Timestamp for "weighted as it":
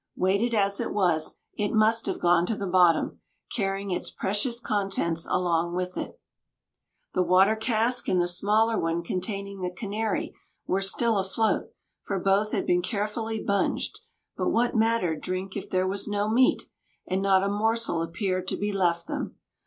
0.15-0.93